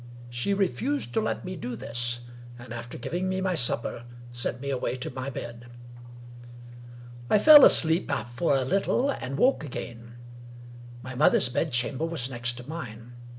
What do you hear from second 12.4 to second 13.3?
to mine.